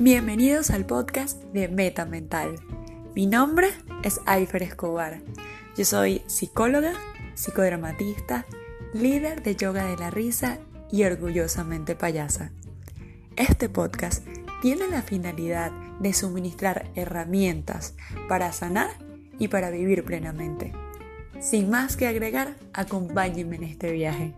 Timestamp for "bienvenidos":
0.00-0.70